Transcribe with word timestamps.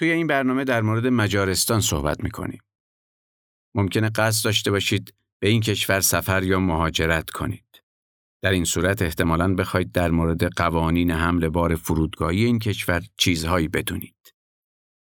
توی 0.00 0.10
این 0.10 0.26
برنامه 0.26 0.64
در 0.64 0.82
مورد 0.82 1.06
مجارستان 1.06 1.80
صحبت 1.80 2.24
می‌کنیم. 2.24 2.60
ممکنه 3.74 4.10
قصد 4.10 4.44
داشته 4.44 4.70
باشید 4.70 5.14
به 5.42 5.48
این 5.48 5.60
کشور 5.60 6.00
سفر 6.00 6.42
یا 6.42 6.60
مهاجرت 6.60 7.30
کنید. 7.30 7.82
در 8.42 8.50
این 8.50 8.64
صورت 8.64 9.02
احتمالاً 9.02 9.54
بخواید 9.54 9.92
در 9.92 10.10
مورد 10.10 10.44
قوانین 10.44 11.10
حمل 11.10 11.48
بار 11.48 11.76
فرودگاهی 11.76 12.44
این 12.44 12.58
کشور 12.58 13.02
چیزهایی 13.16 13.68
بدونید. 13.68 14.34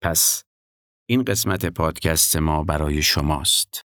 پس 0.01 0.43
این 1.09 1.23
قسمت 1.23 1.65
پادکست 1.65 2.35
ما 2.35 2.63
برای 2.63 3.01
شماست. 3.01 3.84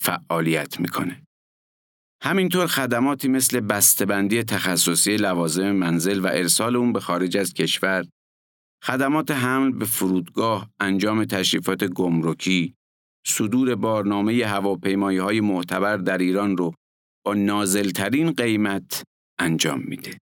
فعالیت 0.00 0.80
می‌کنه. 0.80 1.22
همینطور 2.22 2.66
خدماتی 2.66 3.28
مثل 3.28 3.60
بسته‌بندی 3.60 4.42
تخصصی 4.42 5.16
لوازم 5.16 5.70
منزل 5.70 6.20
و 6.20 6.26
ارسال 6.26 6.76
اون 6.76 6.92
به 6.92 7.00
خارج 7.00 7.36
از 7.36 7.54
کشور، 7.54 8.06
خدمات 8.84 9.30
حمل 9.30 9.72
به 9.72 9.84
فرودگاه، 9.84 10.70
انجام 10.80 11.24
تشریفات 11.24 11.84
گمرکی، 11.84 12.74
صدور 13.26 13.74
بارنامه 13.74 14.46
هواپیمایی 14.46 15.18
های 15.18 15.40
معتبر 15.40 15.96
در 15.96 16.18
ایران 16.18 16.56
رو 16.56 16.74
با 17.24 17.34
نازلترین 17.34 18.32
قیمت 18.32 19.02
انجام 19.38 19.80
میده. 19.80 20.18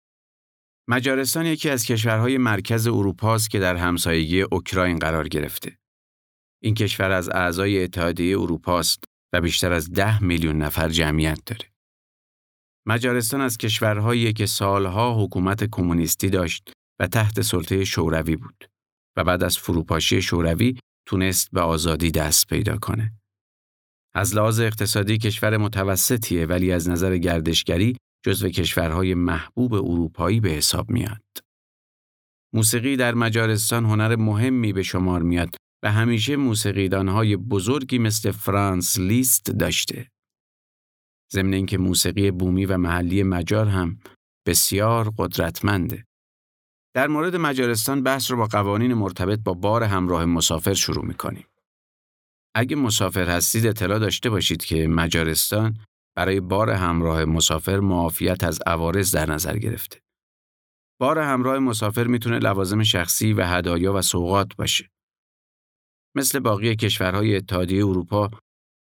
مجارستان 0.88 1.47
یکی 1.47 1.71
از 1.71 1.84
کشورهای 1.84 2.38
مرکز 2.38 2.87
اروپا 2.87 3.34
است 3.34 3.50
که 3.50 3.59
در 3.59 3.77
همسایگی 3.77 4.43
اوکراین 4.43 4.99
قرار 4.99 5.28
گرفته. 5.28 5.77
این 6.62 6.75
کشور 6.75 7.11
از 7.11 7.28
اعضای 7.28 7.84
اتحادیه 7.84 8.38
اروپا 8.38 8.78
است 8.78 9.05
و 9.32 9.41
بیشتر 9.41 9.72
از 9.72 9.91
ده 9.91 10.22
میلیون 10.22 10.59
نفر 10.59 10.88
جمعیت 10.88 11.41
داره. 11.47 11.72
مجارستان 12.87 13.41
از 13.41 13.59
کشورهایی 13.59 14.32
که 14.32 14.47
سالها 14.47 15.25
حکومت 15.25 15.65
کمونیستی 15.65 16.31
داشت 16.31 16.72
و 17.00 17.06
تحت 17.06 17.41
سلطه 17.41 17.84
شوروی 17.84 18.37
بود 18.37 18.65
و 19.16 19.25
بعد 19.25 19.43
از 19.43 19.59
فروپاشی 19.59 20.22
شوروی 20.22 20.78
تونست 21.06 21.50
به 21.53 21.60
آزادی 21.60 22.10
دست 22.10 22.47
پیدا 22.47 22.76
کنه. 22.76 23.12
از 24.15 24.34
لحاظ 24.37 24.60
اقتصادی 24.60 25.19
کشور 25.19 25.56
متوسطیه 25.56 26.47
ولی 26.47 26.72
از 26.72 26.88
نظر 26.88 27.19
گردشگری 27.19 27.97
جزو 28.25 28.49
کشورهای 28.49 29.14
محبوب 29.14 29.75
اروپایی 29.75 30.41
به 30.41 30.50
حساب 30.50 30.91
میاد. 30.91 31.22
موسیقی 32.54 32.97
در 32.97 33.14
مجارستان 33.14 33.84
هنر 33.84 34.16
مهمی 34.16 34.72
به 34.72 34.82
شمار 34.82 35.22
میاد 35.22 35.56
و 35.84 35.93
همیشه 35.93 36.37
موسیقیدانهای 36.37 37.37
بزرگی 37.37 37.98
مثل 37.98 38.31
فرانس 38.31 38.98
لیست 38.98 39.44
داشته. 39.50 40.10
ضمن 41.32 41.53
اینکه 41.53 41.78
موسیقی 41.78 42.31
بومی 42.31 42.66
و 42.66 42.76
محلی 42.76 43.22
مجار 43.22 43.69
هم 43.69 43.98
بسیار 44.47 45.15
قدرتمنده. 45.19 46.04
در 46.94 47.09
مورد 47.09 47.37
مجارستان 47.37 48.03
بحث 48.03 48.31
رو 48.31 48.37
با 48.37 48.47
قوانین 48.47 48.94
مرتبط 48.94 49.38
با 49.38 49.54
بار 49.54 49.82
همراه 49.82 50.25
مسافر 50.25 50.75
شروع 50.75 51.04
می‌کنیم. 51.04 51.47
اگه 52.54 52.76
مسافر 52.76 53.28
هستید 53.28 53.66
اطلاع 53.66 53.99
داشته 53.99 54.31
باشید 54.31 54.64
که 54.64 54.88
مجارستان 54.88 55.78
برای 56.16 56.41
بار 56.41 56.70
همراه 56.70 57.25
مسافر 57.25 57.81
معافیت 57.81 58.44
از 58.44 58.59
عوارض 58.66 59.14
در 59.14 59.31
نظر 59.31 59.59
گرفته. 59.59 60.00
بار 61.00 61.19
همراه 61.19 61.59
مسافر 61.59 62.06
می‌تونه 62.06 62.38
لوازم 62.38 62.82
شخصی 62.82 63.32
و 63.32 63.47
هدایا 63.47 63.94
و 63.94 64.03
سوغات 64.03 64.56
باشه. 64.56 64.92
مثل 66.17 66.41
باقی 66.41 66.77
کشورهای 66.77 67.37
اتحادیه 67.37 67.87
اروپا 67.87 68.31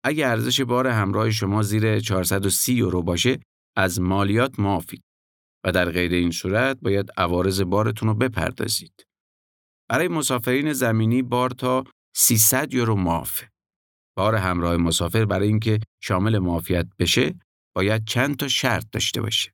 اگر 0.05 0.29
ارزش 0.29 0.61
بار 0.61 0.87
همراه 0.87 1.31
شما 1.31 1.63
زیر 1.63 1.99
430 1.99 2.73
یورو 2.73 3.03
باشه 3.03 3.39
از 3.77 4.01
مالیات 4.01 4.59
معافید 4.59 5.03
و 5.65 5.71
در 5.71 5.91
غیر 5.91 6.13
این 6.13 6.31
صورت 6.31 6.79
باید 6.81 7.09
عوارض 7.17 7.61
بارتون 7.61 8.09
رو 8.09 8.15
بپردازید. 8.15 9.05
برای 9.89 10.07
مسافرین 10.07 10.73
زمینی 10.73 11.21
بار 11.21 11.49
تا 11.49 11.83
300 12.15 12.73
یورو 12.73 12.95
معافه. 12.95 13.49
بار 14.17 14.35
همراه 14.35 14.77
مسافر 14.77 15.25
برای 15.25 15.47
اینکه 15.47 15.79
شامل 16.03 16.39
معافیت 16.39 16.87
بشه 16.99 17.35
باید 17.75 18.05
چند 18.05 18.35
تا 18.35 18.47
شرط 18.47 18.85
داشته 18.91 19.21
باشه. 19.21 19.53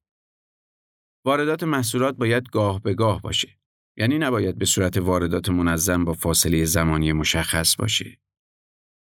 واردات 1.26 1.64
محصولات 1.64 2.16
باید 2.16 2.50
گاه 2.50 2.82
به 2.82 2.94
گاه 2.94 3.22
باشه. 3.22 3.58
یعنی 3.98 4.18
نباید 4.18 4.58
به 4.58 4.66
صورت 4.66 4.98
واردات 4.98 5.50
منظم 5.50 6.06
با 6.06 6.14
فاصله 6.14 6.66
زمانی 6.66 7.14
مشخص 7.14 7.76
باشه. 7.76 8.18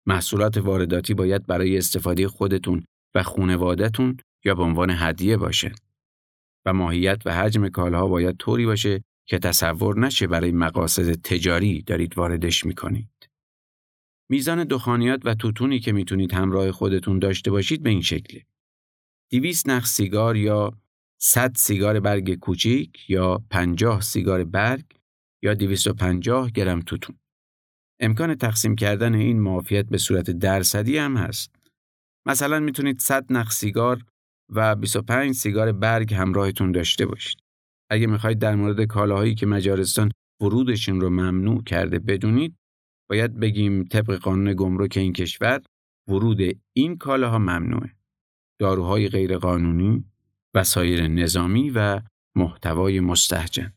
محصولات 0.07 0.57
وارداتی 0.57 1.13
باید 1.13 1.45
برای 1.45 1.77
استفاده 1.77 2.27
خودتون 2.27 2.85
و 3.15 3.23
خونوادتون 3.23 4.17
یا 4.45 4.55
به 4.55 4.63
عنوان 4.63 4.89
هدیه 4.89 5.37
باشه. 5.37 5.71
و 6.65 6.73
ماهیت 6.73 7.21
و 7.25 7.35
حجم 7.35 7.69
کالاها 7.69 8.07
باید 8.07 8.37
طوری 8.37 8.65
باشه 8.65 9.03
که 9.27 9.39
تصور 9.39 9.99
نشه 9.99 10.27
برای 10.27 10.51
مقاصد 10.51 11.11
تجاری 11.13 11.81
دارید 11.81 12.17
واردش 12.17 12.65
می‌کنید. 12.65 13.09
میزان 14.29 14.63
دخانیات 14.63 15.21
و 15.25 15.35
توتونی 15.35 15.79
که 15.79 15.91
می‌تونید 15.91 16.33
همراه 16.33 16.71
خودتون 16.71 17.19
داشته 17.19 17.51
باشید 17.51 17.83
به 17.83 17.89
این 17.89 18.01
شکله. 18.01 18.45
200 19.31 19.69
نخ 19.69 19.85
سیگار 19.85 20.37
یا 20.37 20.73
100 21.21 21.55
سیگار 21.55 21.99
برگ 21.99 22.39
کوچیک 22.39 23.09
یا 23.09 23.43
50 23.49 24.01
سیگار 24.01 24.43
برگ 24.43 24.85
یا 25.43 25.53
250 25.53 26.51
گرم 26.51 26.79
توتون. 26.79 27.15
امکان 28.01 28.35
تقسیم 28.35 28.75
کردن 28.75 29.15
این 29.15 29.41
معافیت 29.41 29.85
به 29.85 29.97
صورت 29.97 30.31
درصدی 30.31 30.97
هم 30.97 31.17
هست. 31.17 31.55
مثلا 32.27 32.59
می‌تونید 32.59 32.99
100 32.99 33.33
نخ 33.33 33.51
سیگار 33.51 34.01
و 34.49 34.75
25 34.75 35.35
سیگار 35.35 35.71
برگ 35.71 36.13
همراهتون 36.13 36.71
داشته 36.71 37.05
باشید. 37.05 37.37
اگه 37.91 38.07
می‌خواید 38.07 38.39
در 38.39 38.55
مورد 38.55 38.83
کالاهایی 38.85 39.35
که 39.35 39.45
مجارستان 39.45 40.11
ورودشون 40.41 41.01
رو 41.01 41.09
ممنوع 41.09 41.63
کرده 41.63 41.99
بدونید، 41.99 42.55
باید 43.09 43.39
بگیم 43.39 43.83
طبق 43.83 44.15
قانون 44.15 44.53
گمرک 44.53 44.97
این 44.97 45.13
کشور 45.13 45.61
ورود 46.09 46.39
این 46.75 46.97
کالاها 46.97 47.39
ممنوعه. 47.39 47.95
داروهای 48.59 49.09
غیرقانونی، 49.09 50.05
وسایر 50.55 51.07
نظامی 51.07 51.69
و 51.69 52.01
محتوای 52.35 52.99
مستهجن. 52.99 53.73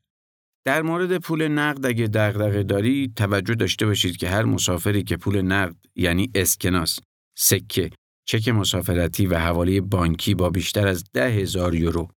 در 0.67 0.83
مورد 0.83 1.19
پول 1.19 1.49
نقد 1.49 1.87
اگه 1.87 2.07
دغدغه 2.07 2.63
داری 2.63 3.13
توجه 3.17 3.55
داشته 3.55 3.87
باشید 3.87 4.17
که 4.17 4.29
هر 4.29 4.45
مسافری 4.45 5.03
که 5.03 5.17
پول 5.17 5.43
نقد 5.43 5.77
یعنی 5.97 6.31
اسکناس، 6.35 6.99
سکه، 7.39 7.91
چک 8.29 8.49
مسافرتی 8.49 9.27
و 9.27 9.39
حواله 9.39 9.81
بانکی 9.81 10.35
با 10.35 10.51
بیشتر 10.51 10.89
از 10.89 11.05
ده 11.13 11.31
هزار 11.31 11.75
یورو 11.75 12.09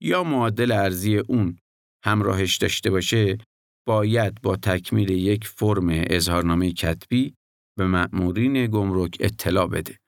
یا 0.00 0.24
معادل 0.24 0.72
ارزی 0.72 1.18
اون 1.18 1.58
همراهش 2.04 2.56
داشته 2.56 2.90
باشه 2.90 3.38
باید 3.86 4.40
با 4.42 4.56
تکمیل 4.56 5.10
یک 5.10 5.46
فرم 5.46 5.86
اظهارنامه 5.90 6.72
کتبی 6.72 7.34
به 7.78 7.86
مأمورین 7.86 8.66
گمرک 8.66 9.16
اطلاع 9.20 9.66
بده. 9.66 9.98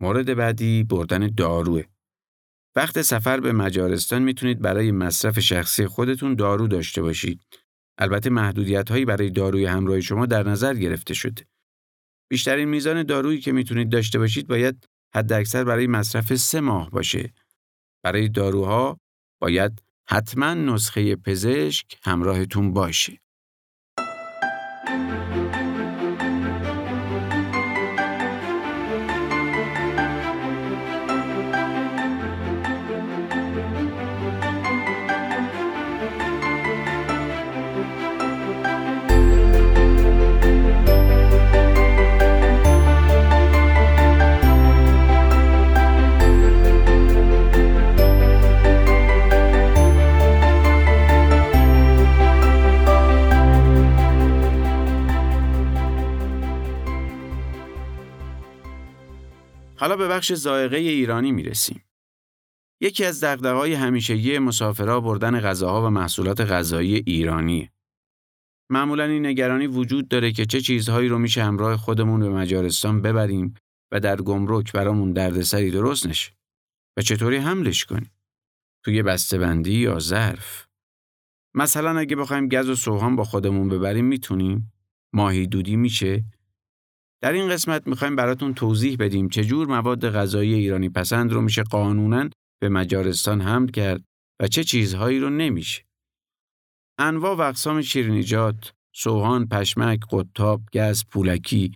مورد 0.00 0.34
بعدی 0.34 0.84
بردن 0.84 1.26
داروه. 1.26 1.91
وقت 2.76 3.02
سفر 3.02 3.40
به 3.40 3.52
مجارستان 3.52 4.22
می‌تونید 4.22 4.62
برای 4.62 4.92
مصرف 4.92 5.40
شخصی 5.40 5.86
خودتون 5.86 6.34
دارو 6.34 6.68
داشته 6.68 7.02
باشید. 7.02 7.40
البته 7.98 8.30
محدودیت 8.30 8.90
هایی 8.90 9.04
برای 9.04 9.30
داروی 9.30 9.64
همراه 9.66 10.00
شما 10.00 10.26
در 10.26 10.42
نظر 10.48 10.74
گرفته 10.74 11.14
شده. 11.14 11.46
بیشترین 12.30 12.68
میزان 12.68 13.02
دارویی 13.02 13.40
که 13.40 13.52
می‌تونید 13.52 13.90
داشته 13.90 14.18
باشید 14.18 14.46
باید 14.46 14.86
حداکثر 15.14 15.64
برای 15.64 15.86
مصرف 15.86 16.34
سه 16.34 16.60
ماه 16.60 16.90
باشه. 16.90 17.32
برای 18.04 18.28
داروها 18.28 18.98
باید 19.40 19.82
حتما 20.08 20.54
نسخه 20.54 21.16
پزشک 21.16 21.98
همراهتون 22.02 22.72
باشه. 22.72 23.18
حالا 59.82 59.96
به 59.96 60.08
بخش 60.08 60.32
زائقه 60.32 60.76
ایرانی 60.76 61.32
می‌رسیم. 61.32 61.84
یکی 62.80 63.04
از 63.04 63.24
دقدقه‌های 63.24 63.74
همیشگی 63.74 64.38
مسافرها 64.38 65.00
بردن 65.00 65.40
غذاها 65.40 65.86
و 65.86 65.90
محصولات 65.90 66.40
غذایی 66.40 66.94
ایرانی. 67.06 67.70
معمولا 68.70 69.04
این 69.04 69.26
نگرانی 69.26 69.66
وجود 69.66 70.08
داره 70.08 70.32
که 70.32 70.46
چه 70.46 70.60
چیزهایی 70.60 71.08
رو 71.08 71.18
میشه 71.18 71.44
همراه 71.44 71.76
خودمون 71.76 72.20
به 72.20 72.28
مجارستان 72.28 73.02
ببریم 73.02 73.54
و 73.92 74.00
در 74.00 74.16
گمرک 74.16 74.72
برامون 74.72 75.12
دردسری 75.12 75.70
درست 75.70 76.06
نشه 76.06 76.32
و 76.96 77.02
چطوری 77.02 77.36
حملش 77.36 77.84
کنیم. 77.84 78.10
توی 78.84 79.02
بسته‌بندی 79.02 79.78
یا 79.78 79.98
ظرف. 79.98 80.66
مثلا 81.54 81.98
اگه 81.98 82.16
بخوایم 82.16 82.48
گز 82.48 82.68
و 82.68 82.74
سوهان 82.74 83.16
با 83.16 83.24
خودمون 83.24 83.68
ببریم 83.68 84.04
می‌تونیم؟ 84.04 84.72
ماهی 85.12 85.46
دودی 85.46 85.76
میشه؟ 85.76 86.24
در 87.22 87.32
این 87.32 87.48
قسمت 87.48 87.86
می‌خوایم 87.86 88.16
براتون 88.16 88.54
توضیح 88.54 88.96
بدیم 89.00 89.28
چجور 89.28 89.66
مواد 89.66 90.10
غذایی 90.10 90.54
ایرانی 90.54 90.88
پسند 90.88 91.32
رو 91.32 91.40
میشه 91.40 91.62
قانونا 91.62 92.30
به 92.60 92.68
مجارستان 92.68 93.40
حمل 93.40 93.68
کرد 93.68 94.04
و 94.40 94.48
چه 94.48 94.64
چیزهایی 94.64 95.18
رو 95.18 95.30
نمیشه. 95.30 95.84
انواع 96.98 97.36
و 97.36 97.40
اقسام 97.40 97.82
شیرینیجات، 97.82 98.72
سوهان، 98.94 99.48
پشمک، 99.48 100.00
قطاب، 100.10 100.62
گز، 100.74 101.04
پولکی 101.10 101.72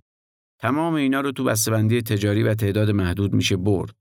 تمام 0.61 0.93
اینا 0.93 1.21
رو 1.21 1.31
تو 1.31 1.43
بسته‌بندی 1.43 2.01
تجاری 2.01 2.43
و 2.43 2.53
تعداد 2.53 2.91
محدود 2.91 3.33
میشه 3.33 3.57
برد. 3.57 3.95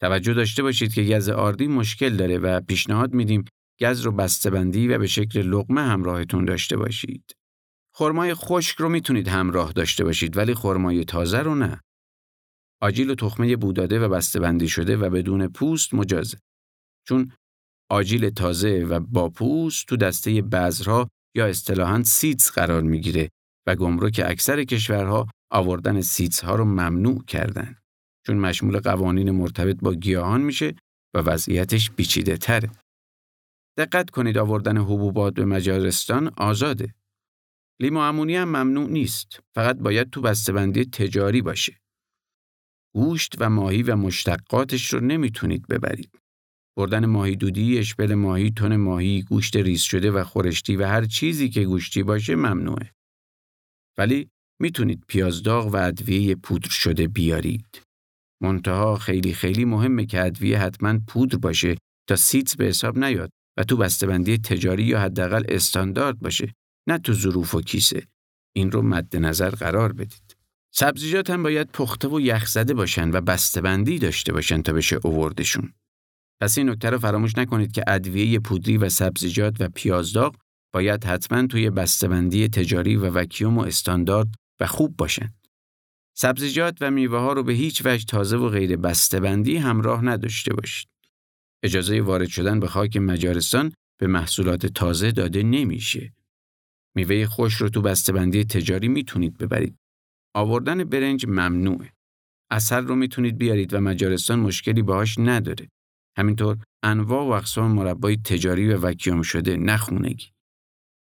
توجه 0.00 0.34
داشته 0.34 0.62
باشید 0.62 0.94
که 0.94 1.02
گز 1.02 1.28
آردی 1.28 1.66
مشکل 1.66 2.16
داره 2.16 2.38
و 2.38 2.60
پیشنهاد 2.60 3.14
میدیم 3.14 3.44
گز 3.80 4.00
رو 4.00 4.12
بسته‌بندی 4.12 4.88
و 4.88 4.98
به 4.98 5.06
شکل 5.06 5.40
لقمه 5.40 5.80
همراهتون 5.80 6.44
داشته 6.44 6.76
باشید. 6.76 7.32
خرمای 7.96 8.34
خشک 8.34 8.76
رو 8.76 8.88
می‌تونید 8.88 9.28
همراه 9.28 9.72
داشته 9.72 10.04
باشید 10.04 10.36
ولی 10.36 10.54
خرمای 10.54 11.04
تازه 11.04 11.38
رو 11.38 11.54
نه. 11.54 11.80
آجیل 12.82 13.10
و 13.10 13.14
تخمه 13.14 13.56
بوداده 13.56 13.98
و 14.00 14.08
بسته‌بندی 14.08 14.68
شده 14.68 14.96
و 14.96 15.10
بدون 15.10 15.48
پوست 15.48 15.94
مجازه. 15.94 16.38
چون 17.08 17.32
آجیل 17.90 18.30
تازه 18.30 18.84
و 18.84 19.00
با 19.00 19.28
پوست 19.28 19.86
تو 19.86 19.96
دسته 19.96 20.42
بذرها 20.42 21.08
یا 21.36 21.46
اصطلاحاً 21.46 22.02
seeds 22.02 22.50
قرار 22.50 22.82
می‌گیره 22.82 23.30
و 23.66 23.74
گمرک 23.74 24.20
اکثر 24.24 24.64
کشورها 24.64 25.28
آوردن 25.52 26.00
seeds 26.00 26.44
ها 26.44 26.54
رو 26.54 26.64
ممنوع 26.64 27.24
کردن. 27.24 27.76
چون 28.26 28.36
مشمول 28.36 28.80
قوانین 28.80 29.30
مرتبط 29.30 29.76
با 29.82 29.94
گیاهان 29.94 30.40
میشه 30.40 30.74
و 31.14 31.18
وضعیتش 31.18 31.90
پیچیده 31.90 32.36
تره. 32.36 32.70
دقت 33.78 34.10
کنید 34.10 34.38
آوردن 34.38 34.76
حبوبات 34.76 35.34
به 35.34 35.44
مجارستان 35.44 36.32
آزاده. 36.36 36.94
لیمو 37.80 38.00
امونی 38.00 38.36
هم 38.36 38.48
ممنوع 38.48 38.90
نیست. 38.90 39.40
فقط 39.54 39.76
باید 39.76 40.10
تو 40.10 40.20
بسته‌بندی 40.20 40.84
تجاری 40.84 41.42
باشه. 41.42 41.80
گوشت 42.94 43.34
و 43.38 43.50
ماهی 43.50 43.82
و 43.82 43.96
مشتقاتش 43.96 44.92
رو 44.92 45.00
نمی‌تونید 45.00 45.66
ببرید. 45.68 46.18
بردن 46.76 47.06
ماهی 47.06 47.36
دودی، 47.36 47.78
اشبل 47.78 48.14
ماهی، 48.14 48.50
تن 48.50 48.76
ماهی، 48.76 49.22
گوشت 49.22 49.56
ریز 49.56 49.82
شده 49.82 50.10
و 50.10 50.24
خورشتی 50.24 50.76
و 50.76 50.86
هر 50.86 51.04
چیزی 51.04 51.48
که 51.48 51.64
گوشتی 51.64 52.02
باشه 52.02 52.34
ممنوعه. 52.34 52.92
ولی 53.98 54.30
می‌تونید 54.60 55.04
پیازداغ 55.08 55.66
و 55.66 55.76
ادویه 55.76 56.34
پودر 56.34 56.70
شده 56.70 57.08
بیارید. 57.08 57.82
منتها 58.42 58.96
خیلی 58.96 59.34
خیلی 59.34 59.64
مهمه 59.64 60.06
که 60.06 60.24
ادویه 60.24 60.58
حتما 60.58 60.98
پودر 61.08 61.38
باشه 61.38 61.76
تا 62.08 62.16
سیتس 62.16 62.56
به 62.56 62.64
حساب 62.64 62.98
نیاد 62.98 63.30
و 63.58 63.64
تو 63.64 63.76
بسته‌بندی 63.76 64.38
تجاری 64.38 64.82
یا 64.82 65.00
حداقل 65.00 65.44
استاندارد 65.48 66.18
باشه 66.18 66.54
نه 66.86 66.98
تو 66.98 67.12
ظروف 67.12 67.54
و 67.54 67.60
کیسه 67.60 68.06
این 68.56 68.70
رو 68.70 68.82
مد 68.82 69.16
نظر 69.16 69.50
قرار 69.50 69.92
بدید 69.92 70.36
سبزیجات 70.74 71.30
هم 71.30 71.42
باید 71.42 71.70
پخته 71.72 72.08
و 72.08 72.20
یخزده 72.20 72.74
باشن 72.74 73.10
و 73.10 73.20
بسته‌بندی 73.20 73.98
داشته 73.98 74.32
باشن 74.32 74.62
تا 74.62 74.72
بشه 74.72 74.98
اووردشون 75.04 75.72
پس 76.40 76.58
این 76.58 76.70
نکته 76.70 76.90
رو 76.90 76.98
فراموش 76.98 77.38
نکنید 77.38 77.72
که 77.72 77.84
ادویه 77.86 78.38
پودری 78.38 78.78
و 78.78 78.88
سبزیجات 78.88 79.56
و 79.60 79.68
پیازداغ 79.68 80.36
باید 80.74 81.04
حتما 81.04 81.46
توی 81.46 81.70
بسته‌بندی 81.70 82.48
تجاری 82.48 82.96
و 82.96 83.10
وکیوم 83.10 83.58
و 83.58 83.60
استاندارد 83.60 84.28
و 84.60 84.66
خوب 84.66 84.96
باشن. 84.96 85.34
سبزیجات 86.16 86.78
و 86.80 86.90
میوه 86.90 87.18
ها 87.18 87.32
رو 87.32 87.42
به 87.42 87.52
هیچ 87.52 87.82
وجه 87.84 88.04
تازه 88.04 88.36
و 88.36 88.48
غیر 88.48 88.76
بسته‌بندی 88.76 89.56
همراه 89.56 90.04
نداشته 90.04 90.54
باشید. 90.54 90.88
اجازه 91.62 92.00
وارد 92.00 92.28
شدن 92.28 92.60
به 92.60 92.68
خاک 92.68 92.96
مجارستان 92.96 93.72
به 94.00 94.06
محصولات 94.06 94.66
تازه 94.66 95.12
داده 95.12 95.42
نمیشه. 95.42 96.12
میوه 96.96 97.26
خوش 97.26 97.54
رو 97.54 97.68
تو 97.68 97.82
بسته‌بندی 97.82 98.44
تجاری 98.44 98.88
می‌تونید 98.88 99.38
ببرید. 99.38 99.76
آوردن 100.36 100.84
برنج 100.84 101.26
ممنوعه. 101.26 101.92
اثر 102.50 102.80
رو 102.80 102.94
می‌تونید 102.94 103.38
بیارید 103.38 103.74
و 103.74 103.80
مجارستان 103.80 104.38
مشکلی 104.38 104.82
باهاش 104.82 105.18
نداره. 105.18 105.68
همینطور 106.18 106.58
انواع 106.84 107.24
و 107.24 107.30
اقسام 107.30 107.72
مربای 107.72 108.16
تجاری 108.16 108.68
و 108.68 108.80
وکیوم 108.80 109.22
شده 109.22 109.56
نخونگی. 109.56 110.26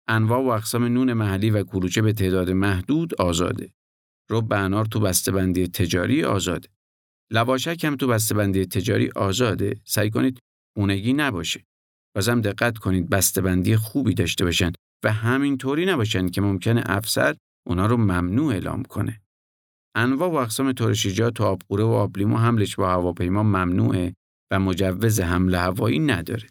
انواع 0.07 0.43
و 0.43 0.47
اقسام 0.47 0.83
نون 0.83 1.13
محلی 1.13 1.49
و 1.49 1.63
کلوچه 1.63 2.01
به 2.01 2.13
تعداد 2.13 2.49
محدود 2.49 3.21
آزاده. 3.21 3.73
رب 4.29 4.53
انار 4.53 4.85
تو 4.85 4.99
بسته‌بندی 4.99 5.67
تجاری 5.67 6.23
آزاده. 6.23 6.69
لواشک 7.31 7.83
هم 7.83 7.95
تو 7.95 8.07
بسته‌بندی 8.07 8.65
تجاری 8.65 9.09
آزاده. 9.15 9.81
سعی 9.85 10.09
کنید 10.09 10.39
اونگی 10.77 11.13
نباشه. 11.13 11.63
بازم 12.15 12.41
دقت 12.41 12.77
کنید 12.77 13.09
بسته‌بندی 13.09 13.75
خوبی 13.75 14.13
داشته 14.13 14.45
باشن 14.45 14.71
و 15.03 15.13
همینطوری 15.13 15.85
نباشن 15.85 16.29
که 16.29 16.41
ممکنه 16.41 16.83
افسر 16.85 17.35
اونا 17.67 17.85
رو 17.85 17.97
ممنوع 17.97 18.53
اعلام 18.53 18.83
کنه. 18.83 19.21
انواع 19.95 20.29
و 20.29 20.35
اقسام 20.35 20.71
ترشیجات 20.71 21.41
و 21.41 21.43
آبقوره 21.43 21.83
و 21.83 21.87
آبلیمو 21.87 22.37
حملش 22.37 22.75
با 22.75 22.89
هواپیما 22.89 23.43
ممنوعه 23.43 24.15
و 24.51 24.59
مجوز 24.59 25.19
حمل 25.19 25.55
هوایی 25.55 25.99
نداره. 25.99 26.47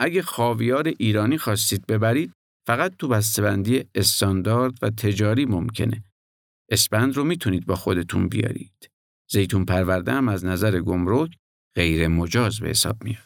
اگه 0.00 0.22
خاویار 0.22 0.88
ایرانی 0.98 1.38
خواستید 1.38 1.86
ببرید 1.86 2.32
فقط 2.66 2.96
تو 2.96 3.08
بسته‌بندی 3.08 3.84
استاندارد 3.94 4.74
و 4.82 4.90
تجاری 4.90 5.44
ممکنه. 5.44 6.04
اسپند 6.70 7.16
رو 7.16 7.24
می‌تونید 7.24 7.66
با 7.66 7.74
خودتون 7.74 8.28
بیارید. 8.28 8.90
زیتون 9.30 9.64
پرورده 9.64 10.12
هم 10.12 10.28
از 10.28 10.44
نظر 10.44 10.80
گمرک 10.80 11.36
غیر 11.76 12.08
مجاز 12.08 12.60
به 12.60 12.68
حساب 12.68 13.04
میاد. 13.04 13.25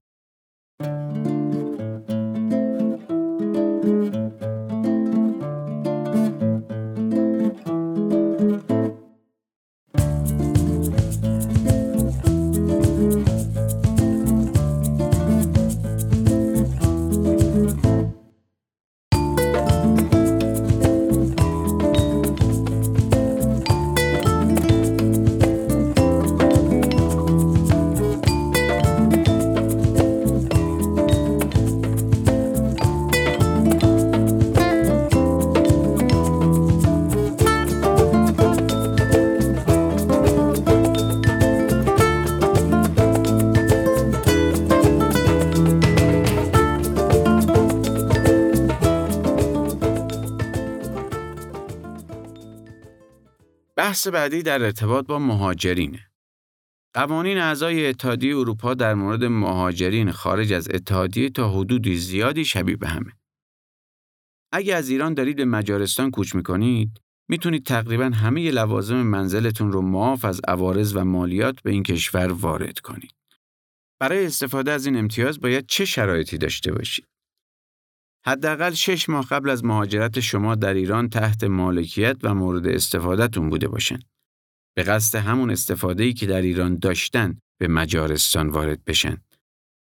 بحث 54.01 54.07
بعدی 54.07 54.43
در 54.43 54.61
ارتباط 54.63 55.05
با 55.05 55.19
مهاجرینه. 55.19 56.11
قوانین 56.93 57.37
اعضای 57.37 57.87
اتحادیه 57.87 58.37
اروپا 58.37 58.73
در 58.73 58.93
مورد 58.93 59.23
مهاجرین 59.23 60.11
خارج 60.11 60.53
از 60.53 60.67
اتحادیه 60.73 61.29
تا 61.29 61.49
حدودی 61.49 61.97
زیادی 61.97 62.45
شبیه 62.45 62.77
به 62.77 62.87
همه. 62.87 63.11
اگه 64.51 64.75
از 64.75 64.89
ایران 64.89 65.13
دارید 65.13 65.37
به 65.37 65.45
مجارستان 65.45 66.11
کوچ 66.11 66.35
می‌کنید، 66.35 67.01
می‌تونید 67.29 67.65
تقریبا 67.65 68.05
همه 68.05 68.51
لوازم 68.51 69.01
منزلتون 69.01 69.71
رو 69.71 69.81
معاف 69.81 70.25
از 70.25 70.41
عوارض 70.47 70.95
و 70.95 71.05
مالیات 71.05 71.61
به 71.61 71.71
این 71.71 71.83
کشور 71.83 72.31
وارد 72.31 72.79
کنید. 72.79 73.15
برای 73.99 74.25
استفاده 74.25 74.71
از 74.71 74.85
این 74.85 74.97
امتیاز 74.97 75.39
باید 75.39 75.65
چه 75.65 75.85
شرایطی 75.85 76.37
داشته 76.37 76.71
باشید؟ 76.71 77.07
حداقل 78.25 78.73
شش 78.73 79.09
ماه 79.09 79.25
قبل 79.25 79.49
از 79.49 79.65
مهاجرت 79.65 80.19
شما 80.19 80.55
در 80.55 80.73
ایران 80.73 81.09
تحت 81.09 81.43
مالکیت 81.43 82.17
و 82.23 82.33
مورد 82.33 82.67
استفادهتون 82.67 83.49
بوده 83.49 83.67
باشن. 83.67 83.99
به 84.75 84.83
قصد 84.83 85.19
همون 85.19 85.51
استفاده 85.51 86.13
که 86.13 86.25
در 86.25 86.41
ایران 86.41 86.77
داشتن 86.77 87.39
به 87.59 87.67
مجارستان 87.67 88.49
وارد 88.49 88.85
بشن. 88.85 89.17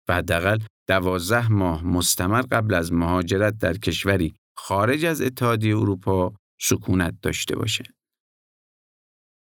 و 0.08 0.14
حداقل 0.14 0.58
دوازده 0.88 1.52
ماه 1.52 1.84
مستمر 1.84 2.42
قبل 2.42 2.74
از 2.74 2.92
مهاجرت 2.92 3.58
در 3.58 3.76
کشوری 3.76 4.34
خارج 4.56 5.04
از 5.04 5.20
اتحادیه 5.20 5.76
اروپا 5.76 6.34
سکونت 6.60 7.14
داشته 7.22 7.56
باشن. 7.56 7.84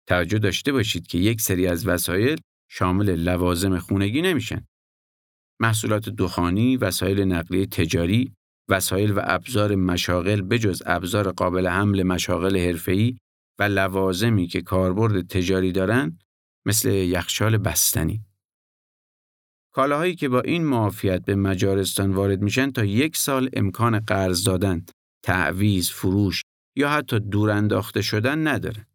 توجه 0.07 0.39
داشته 0.39 0.71
باشید 0.71 1.07
که 1.07 1.17
یک 1.17 1.41
سری 1.41 1.67
از 1.67 1.87
وسایل 1.87 2.39
شامل 2.69 3.15
لوازم 3.15 3.79
خونگی 3.79 4.21
نمیشن. 4.21 4.65
محصولات 5.61 6.09
دخانی، 6.09 6.77
وسایل 6.77 7.21
نقلیه 7.21 7.65
تجاری، 7.65 8.33
وسایل 8.69 9.11
و 9.11 9.19
ابزار 9.23 9.75
مشاغل 9.75 10.41
بجز 10.41 10.81
ابزار 10.85 11.31
قابل 11.31 11.67
حمل 11.67 12.03
مشاغل 12.03 12.57
حرفه‌ای 12.57 13.17
و 13.59 13.63
لوازمی 13.63 14.47
که 14.47 14.61
کاربرد 14.61 15.27
تجاری 15.27 15.71
دارند 15.71 16.23
مثل 16.65 16.89
یخچال 16.89 17.57
بستنی. 17.57 18.25
کالاهایی 19.73 20.15
که 20.15 20.29
با 20.29 20.41
این 20.41 20.63
معافیت 20.65 21.25
به 21.25 21.35
مجارستان 21.35 22.11
وارد 22.13 22.41
میشن 22.41 22.71
تا 22.71 22.85
یک 22.85 23.17
سال 23.17 23.49
امکان 23.53 23.99
قرض 23.99 24.43
دادن، 24.43 24.85
تعویز، 25.23 25.91
فروش 25.91 26.41
یا 26.75 26.89
حتی 26.89 27.19
دور 27.19 27.51
انداخته 27.51 28.01
شدن 28.01 28.47
ندارن. 28.47 28.85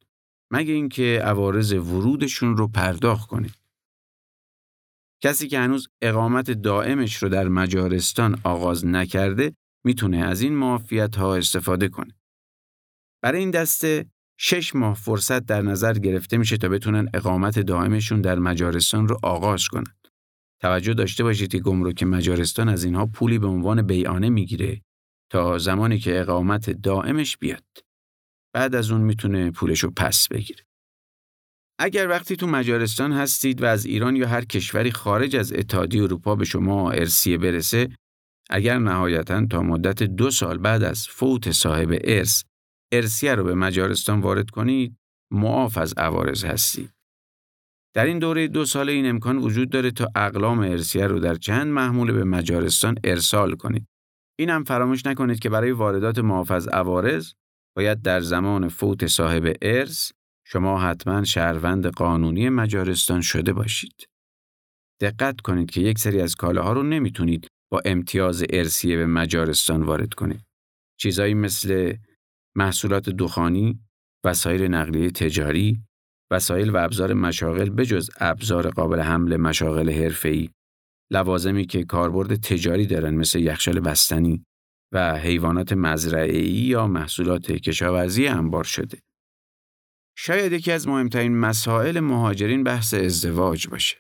مگه 0.53 0.73
اینکه 0.73 1.23
عوارض 1.25 1.73
ورودشون 1.73 2.57
رو 2.57 2.69
پرداخت 2.69 3.29
کنید. 3.29 3.55
کسی 5.21 5.49
که 5.49 5.59
هنوز 5.59 5.89
اقامت 6.03 6.51
دائمش 6.51 7.23
رو 7.23 7.29
در 7.29 7.49
مجارستان 7.49 8.41
آغاز 8.45 8.87
نکرده 8.87 9.55
می‌تونه 9.85 10.19
از 10.19 10.41
این 10.41 10.57
معافیت 10.57 11.17
ها 11.17 11.37
استفاده 11.37 11.89
کنه. 11.89 12.15
برای 13.23 13.41
این 13.41 13.51
دسته 13.51 14.07
شش 14.41 14.75
ماه 14.75 14.95
فرصت 14.95 15.47
در 15.47 15.63
نظر 15.63 15.93
گرفته 15.93 16.37
میشه 16.37 16.57
تا 16.57 16.69
بتونن 16.69 17.09
اقامت 17.15 17.59
دائمشون 17.59 18.21
در 18.21 18.39
مجارستان 18.39 19.09
رو 19.09 19.19
آغاز 19.23 19.69
کنن. 19.69 19.95
توجه 20.63 20.95
داشته 20.95 21.25
باشید 21.25 21.51
که 21.51 21.59
گمرک 21.59 22.03
مجارستان 22.03 22.69
از 22.69 22.85
اینها 22.85 23.07
پولی 23.07 23.39
به 23.39 23.47
عنوان 23.47 23.83
بیانه 23.83 24.29
می‌گیره 24.31 24.83
تا 25.31 25.59
زمانی 25.59 25.99
که 25.99 26.21
اقامت 26.21 26.71
دائمش 26.71 27.37
بیاد. 27.37 27.65
بعد 28.55 28.75
از 28.75 28.91
اون 28.91 29.01
می‌تونه 29.01 29.51
پولش 29.51 29.85
رو 29.85 29.91
پس 29.97 30.29
بگیره. 30.29 30.68
اگر 31.79 32.09
وقتی 32.09 32.37
تو 32.37 32.47
مجارستان 32.47 33.13
هستید 33.13 33.63
و 33.63 33.65
از 33.65 33.87
ایران 33.87 34.17
یا 34.17 34.29
هر 34.29 34.45
کشوری 34.45 34.93
خارج 34.93 35.37
از 35.37 35.53
اتحادیه 35.53 36.03
اروپا 36.03 36.37
به 36.37 36.45
شما 36.45 36.91
ارسیه 36.91 37.39
برسه 37.39 37.89
اگر 38.51 38.79
نهایتا 38.79 39.47
تا 39.47 39.63
مدت 39.63 40.03
دو 40.03 40.31
سال 40.31 40.59
بعد 40.59 40.83
از 40.83 41.09
فوت 41.09 41.53
صاحب 41.53 41.99
ارث 42.05 42.43
ارسیه 42.93 43.35
رو 43.35 43.45
به 43.45 43.55
مجارستان 43.55 44.21
وارد 44.21 44.51
کنید 44.51 44.97
معاف 45.33 45.79
از 45.79 45.95
عوارض 45.97 46.45
هستید. 46.45 46.91
در 47.95 48.07
این 48.07 48.19
دوره 48.19 48.49
دو 48.49 48.65
ساله 48.65 48.93
این 48.93 49.09
امکان 49.09 49.39
وجود 49.39 49.71
داره 49.71 49.91
تا 49.91 50.09
اقلام 50.15 50.59
ارسیه 50.59 51.07
رو 51.07 51.19
در 51.19 51.35
چند 51.35 51.67
محمول 51.67 52.13
به 52.13 52.25
مجارستان 52.25 52.95
ارسال 53.05 53.57
کنید. 53.57 53.87
این 54.39 54.51
هم 54.51 54.65
فراموش 54.65 55.07
نکنید 55.07 55.39
که 55.39 55.51
برای 55.51 55.71
واردات 55.71 56.19
معاف 56.19 56.51
از 56.51 56.69
عوارض 56.69 57.33
باید 57.77 58.03
در 58.03 58.21
زمان 58.21 58.69
فوت 58.69 59.07
صاحب 59.07 59.57
ارث 59.63 60.13
شما 60.51 60.81
حتما 60.81 61.25
شهروند 61.25 61.87
قانونی 61.87 62.49
مجارستان 62.49 63.21
شده 63.21 63.53
باشید. 63.53 64.07
دقت 65.01 65.41
کنید 65.41 65.71
که 65.71 65.81
یک 65.81 65.99
سری 65.99 66.21
از 66.21 66.35
کالاها 66.35 66.73
رو 66.73 66.83
نمی‌تونید 66.83 67.49
با 67.73 67.83
امتیاز 67.85 68.45
ارسیه 68.51 68.97
به 68.97 69.07
مجارستان 69.07 69.83
وارد 69.83 70.15
کنید. 70.15 70.45
چیزایی 71.01 71.35
مثل 71.35 71.97
محصولات 72.57 73.11
دخانی، 73.11 73.81
وسایل 74.25 74.63
نقلیه 74.63 75.11
تجاری، 75.11 75.83
وسایل 76.33 76.71
و 76.71 76.77
ابزار 76.77 77.13
مشاغل 77.15 77.71
بجز 77.71 78.11
ابزار 78.21 78.71
قابل 78.71 79.01
حمل 79.01 79.37
مشاغل 79.37 79.91
حرفه‌ای، 79.91 80.51
لوازمی 81.13 81.67
که 81.67 81.85
کاربرد 81.85 82.37
تجاری 82.37 82.87
دارن 82.87 83.15
مثل 83.15 83.41
یخچال 83.41 83.81
بستنی 83.81 84.45
و 84.93 85.19
حیوانات 85.19 85.73
مزرعه‌ای 85.73 86.51
یا 86.51 86.87
محصولات 86.87 87.53
کشاورزی 87.53 88.27
انبار 88.27 88.65
شده. 88.65 88.99
شاید 90.21 90.53
یکی 90.53 90.73
از 90.73 90.89
مهمترین 90.89 91.39
مسائل 91.39 92.01
مهاجرین 92.01 92.65
بحث 92.65 92.95
ازدواج 92.95 93.69
باشه. 93.69 93.97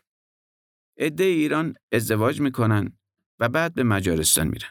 عده 0.98 1.24
ایران 1.24 1.74
ازدواج 1.92 2.40
می‌کنن 2.40 2.98
و 3.38 3.48
بعد 3.48 3.74
به 3.74 3.82
مجارستان 3.82 4.48
میرن. 4.48 4.70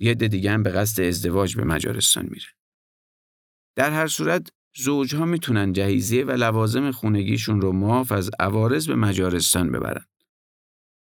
یه 0.00 0.10
عده 0.10 0.28
دیگه 0.28 0.50
هم 0.50 0.62
به 0.62 0.70
قصد 0.70 1.02
ازدواج 1.02 1.56
به 1.56 1.64
مجارستان 1.64 2.28
میرن. 2.30 2.52
در 3.76 3.90
هر 3.90 4.06
صورت 4.06 4.48
زوجها 4.76 5.24
می‌تونن 5.24 5.72
جهیزیه 5.72 6.24
و 6.24 6.30
لوازم 6.30 6.90
خونگیشون 6.90 7.60
رو 7.60 7.72
معاف 7.72 8.12
از 8.12 8.30
عوارض 8.40 8.88
به 8.88 8.94
مجارستان 8.94 9.72
ببرن. 9.72 10.06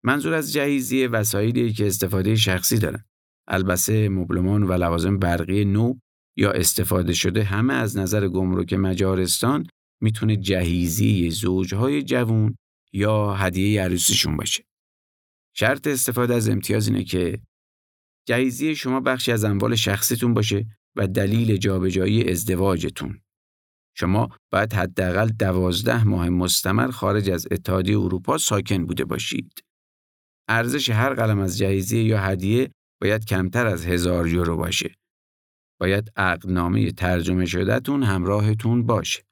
منظور 0.04 0.34
از 0.34 0.52
جهیزیه 0.52 1.08
وسایلی 1.08 1.72
که 1.72 1.86
استفاده 1.86 2.36
شخصی 2.36 2.78
دارن. 2.78 3.04
البته 3.48 4.08
مبلمان 4.08 4.62
و 4.62 4.72
لوازم 4.72 5.18
برقی 5.18 5.64
نو 5.64 5.94
یا 6.40 6.50
استفاده 6.50 7.12
شده 7.12 7.44
همه 7.44 7.74
از 7.74 7.96
نظر 7.96 8.28
گمرک 8.28 8.72
مجارستان 8.72 9.66
می‌تونه 10.02 10.36
جهیزی 10.36 11.30
زوجهای 11.30 12.02
جوون 12.02 12.56
یا 12.92 13.34
هدیه 13.34 13.82
عروسیشون 13.82 14.36
باشه. 14.36 14.64
شرط 15.56 15.86
استفاده 15.86 16.34
از 16.34 16.48
امتیاز 16.48 16.88
اینه 16.88 17.04
که 17.04 17.40
جهیزیه 18.28 18.74
شما 18.74 19.00
بخشی 19.00 19.32
از 19.32 19.44
اموال 19.44 19.74
شخصیتون 19.74 20.34
باشه 20.34 20.66
و 20.96 21.06
دلیل 21.06 21.56
جابجایی 21.56 22.30
ازدواجتون. 22.30 23.20
شما 23.96 24.28
باید 24.52 24.72
حداقل 24.72 25.28
دوازده 25.28 26.04
ماه 26.04 26.28
مستمر 26.28 26.90
خارج 26.90 27.30
از 27.30 27.46
اتحادیه 27.50 27.98
اروپا 27.98 28.38
ساکن 28.38 28.86
بوده 28.86 29.04
باشید. 29.04 29.52
ارزش 30.48 30.90
هر 30.90 31.14
قلم 31.14 31.38
از 31.38 31.58
جهیزیه 31.58 32.04
یا 32.04 32.20
هدیه 32.20 32.70
باید 33.00 33.24
کمتر 33.24 33.66
از 33.66 33.86
هزار 33.86 34.28
یورو 34.28 34.56
باشه. 34.56 34.99
باید 35.80 36.12
عقدنامه 36.16 36.92
ترجمه 36.92 37.46
شدهتون 37.46 38.02
همراهتون 38.02 38.86
باشه. 38.86 39.22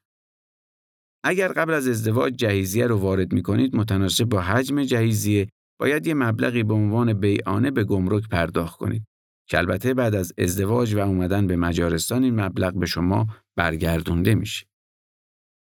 اگر 1.23 1.47
قبل 1.53 1.73
از 1.73 1.87
ازدواج 1.87 2.33
جهیزیه 2.33 2.87
رو 2.87 2.97
وارد 2.97 3.33
می 3.33 3.41
کنید 3.41 3.75
متناسب 3.75 4.25
با 4.25 4.41
حجم 4.41 4.83
جهیزیه 4.83 5.47
باید 5.79 6.07
یه 6.07 6.13
مبلغی 6.13 6.63
به 6.63 6.73
عنوان 6.73 7.13
بیعانه 7.13 7.71
به 7.71 7.83
گمرک 7.83 8.29
پرداخت 8.29 8.77
کنید 8.77 9.05
که 9.49 9.57
البته 9.57 9.93
بعد 9.93 10.15
از 10.15 10.33
ازدواج 10.37 10.93
و 10.95 10.99
اومدن 10.99 11.47
به 11.47 11.55
مجارستان 11.55 12.23
این 12.23 12.41
مبلغ 12.41 12.73
به 12.73 12.85
شما 12.85 13.27
برگردونده 13.55 14.35
میشه. 14.35 14.65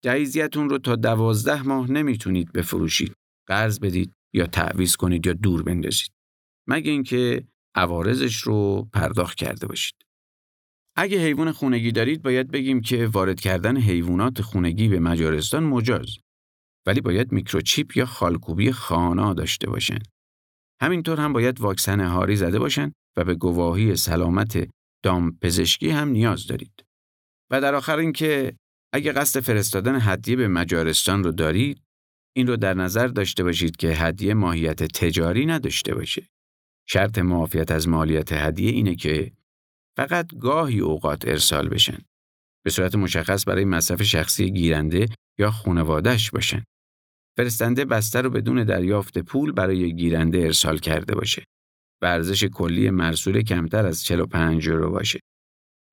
جهیزیتون 0.04 0.68
رو 0.68 0.78
تا 0.78 0.96
دوازده 0.96 1.62
ماه 1.62 1.90
نمی‌تونید 1.90 2.52
بفروشید، 2.52 3.14
قرض 3.48 3.80
بدید 3.80 4.12
یا 4.34 4.46
تعویز 4.46 4.96
کنید 4.96 5.26
یا 5.26 5.32
دور 5.32 5.62
بندازید. 5.62 6.12
مگه 6.68 6.90
اینکه 6.90 7.46
عوارضش 7.74 8.36
رو 8.36 8.88
پرداخت 8.92 9.36
کرده 9.36 9.66
باشید. 9.66 10.09
اگه 10.96 11.18
حیوان 11.18 11.52
خونگی 11.52 11.92
دارید 11.92 12.22
باید 12.22 12.50
بگیم 12.50 12.80
که 12.80 13.06
وارد 13.06 13.40
کردن 13.40 13.76
حیوانات 13.76 14.42
خونگی 14.42 14.88
به 14.88 15.00
مجارستان 15.00 15.64
مجاز 15.64 16.16
ولی 16.86 17.00
باید 17.00 17.32
میکروچیپ 17.32 17.96
یا 17.96 18.06
خالکوبی 18.06 18.72
خانا 18.72 19.34
داشته 19.34 19.70
باشن. 19.70 19.98
همینطور 20.82 21.20
هم 21.20 21.32
باید 21.32 21.60
واکسن 21.60 22.00
هاری 22.00 22.36
زده 22.36 22.58
باشن 22.58 22.92
و 23.16 23.24
به 23.24 23.34
گواهی 23.34 23.96
سلامت 23.96 24.68
دام 25.04 25.38
پزشکی 25.42 25.90
هم 25.90 26.08
نیاز 26.08 26.46
دارید. 26.46 26.84
و 27.50 27.60
در 27.60 27.74
آخر 27.74 27.98
اینکه 27.98 28.56
اگه 28.92 29.12
قصد 29.12 29.40
فرستادن 29.40 29.98
هدیه 30.00 30.36
به 30.36 30.48
مجارستان 30.48 31.24
رو 31.24 31.32
دارید 31.32 31.82
این 32.36 32.46
رو 32.46 32.56
در 32.56 32.74
نظر 32.74 33.06
داشته 33.06 33.44
باشید 33.44 33.76
که 33.76 33.88
هدیه 33.88 34.34
ماهیت 34.34 34.82
تجاری 34.82 35.46
نداشته 35.46 35.94
باشه. 35.94 36.28
شرط 36.88 37.18
معافیت 37.18 37.70
از 37.70 37.88
مالیات 37.88 38.32
هدیه 38.32 38.70
اینه 38.70 38.94
که 38.94 39.32
فقط 39.96 40.34
گاهی 40.34 40.80
اوقات 40.80 41.28
ارسال 41.28 41.68
بشن. 41.68 41.98
به 42.64 42.70
صورت 42.70 42.94
مشخص 42.94 43.48
برای 43.48 43.64
مصرف 43.64 44.02
شخصی 44.02 44.50
گیرنده 44.50 45.08
یا 45.38 45.50
خونوادش 45.50 46.30
باشن. 46.30 46.64
فرستنده 47.36 47.84
بسته 47.84 48.20
رو 48.20 48.30
بدون 48.30 48.64
دریافت 48.64 49.18
پول 49.18 49.52
برای 49.52 49.96
گیرنده 49.96 50.38
ارسال 50.38 50.78
کرده 50.78 51.14
باشه. 51.14 51.44
ارزش 52.02 52.44
کلی 52.44 52.90
مرسوله 52.90 53.42
کمتر 53.42 53.86
از 53.86 54.04
45 54.04 54.66
یورو 54.66 54.90
باشه. 54.90 55.20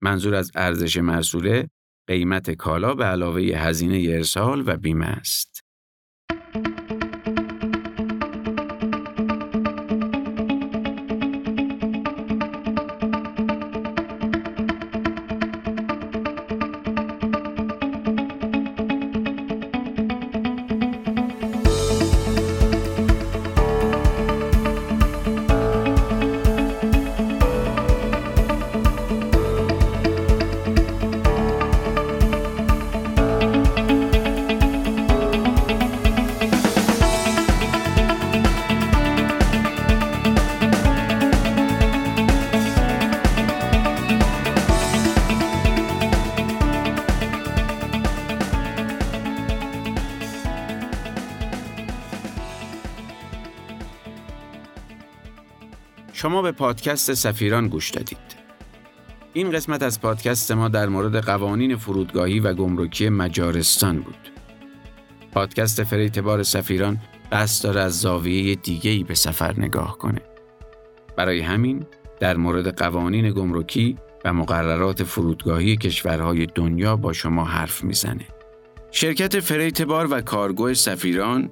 منظور 0.03 0.35
از 0.35 0.51
ارزش 0.55 0.97
مرسوله 0.97 1.67
قیمت 2.07 2.51
کالا 2.51 2.93
به 2.93 3.05
علاوه 3.05 3.41
هزینه 3.41 4.13
ارسال 4.13 4.63
و 4.67 4.77
بیمه 4.77 5.05
است. 5.05 5.66
شما 56.19 56.41
به 56.41 56.51
پادکست 56.51 57.13
سفیران 57.13 57.67
گوش 57.67 57.89
دادید. 57.89 58.17
این 59.33 59.51
قسمت 59.51 59.83
از 59.83 60.01
پادکست 60.01 60.51
ما 60.51 60.67
در 60.67 60.89
مورد 60.89 61.15
قوانین 61.15 61.75
فرودگاهی 61.75 62.39
و 62.39 62.53
گمرکی 62.53 63.09
مجارستان 63.09 63.99
بود. 63.99 64.31
پادکست 65.31 65.83
freight 65.83 66.19
بار 66.19 66.43
سفیران 66.43 66.97
قصد 67.31 67.63
داره 67.63 67.81
از 67.81 67.99
زاویه 67.99 68.55
دیگه‌ای 68.55 69.03
به 69.03 69.15
سفر 69.15 69.59
نگاه 69.59 69.97
کنه. 69.97 70.21
برای 71.17 71.41
همین 71.41 71.85
در 72.19 72.37
مورد 72.37 72.77
قوانین 72.77 73.31
گمرکی 73.31 73.97
و 74.25 74.33
مقررات 74.33 75.03
فرودگاهی 75.03 75.77
کشورهای 75.77 76.45
دنیا 76.45 76.95
با 76.95 77.13
شما 77.13 77.45
حرف 77.45 77.83
می‌زنه. 77.83 78.27
شرکت 78.91 79.39
freight 79.39 79.81
بار 79.81 80.07
و 80.11 80.21
کارگو 80.21 80.73
سفیران 80.73 81.51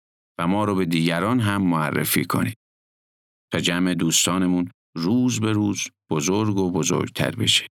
و 0.41 0.47
ما 0.47 0.63
رو 0.63 0.75
به 0.75 0.85
دیگران 0.85 1.39
هم 1.39 1.61
معرفی 1.61 2.25
کنید. 2.25 2.57
تا 3.51 3.59
جمع 3.59 3.93
دوستانمون 3.93 4.71
روز 4.95 5.39
به 5.39 5.51
روز 5.51 5.87
بزرگ 6.09 6.57
و 6.57 6.71
بزرگتر 6.71 7.31
بشه. 7.31 7.67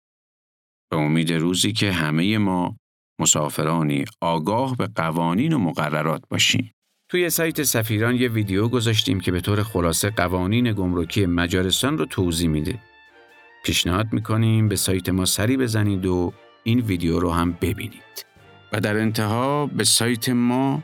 به 0.91 0.97
امید 0.97 1.33
روزی 1.33 1.71
که 1.71 1.91
همه 1.91 2.37
ما 2.37 2.77
مسافرانی 3.19 4.05
آگاه 4.21 4.77
به 4.77 4.87
قوانین 4.95 5.53
و 5.53 5.57
مقررات 5.57 6.23
باشیم. 6.29 6.71
توی 7.11 7.29
سایت 7.29 7.63
سفیران 7.63 8.15
یه 8.15 8.29
ویدیو 8.29 8.67
گذاشتیم 8.67 9.19
که 9.19 9.31
به 9.31 9.41
طور 9.41 9.63
خلاصه 9.63 10.09
قوانین 10.09 10.73
گمرکی 10.73 11.25
مجارستان 11.25 11.97
رو 11.97 12.05
توضیح 12.05 12.49
میده. 12.49 12.79
پیشنهاد 13.65 14.13
می‌کنیم 14.13 14.67
به 14.67 14.75
سایت 14.75 15.09
ما 15.09 15.25
سری 15.25 15.57
بزنید 15.57 16.05
و 16.05 16.33
این 16.63 16.79
ویدیو 16.79 17.19
رو 17.19 17.31
هم 17.31 17.51
ببینید. 17.61 18.25
و 18.71 18.79
در 18.79 18.97
انتها 18.97 19.65
به 19.65 19.83
سایت 19.83 20.29
ما 20.29 20.83